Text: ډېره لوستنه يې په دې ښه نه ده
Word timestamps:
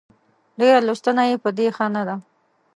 ډېره 0.59 0.79
لوستنه 0.87 1.23
يې 1.29 1.35
په 1.43 1.49
دې 1.57 1.67
ښه 1.75 1.85
نه 1.95 2.01
ده 2.07 2.15